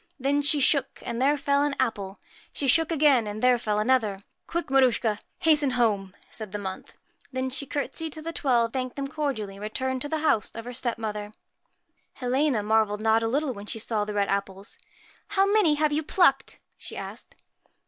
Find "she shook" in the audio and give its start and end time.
0.41-0.99, 2.51-2.91